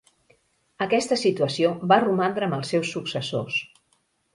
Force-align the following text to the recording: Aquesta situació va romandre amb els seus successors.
Aquesta 0.85 1.19
situació 1.25 1.75
va 1.95 2.01
romandre 2.07 2.49
amb 2.51 2.61
els 2.61 2.77
seus 2.77 2.97
successors. 2.99 3.65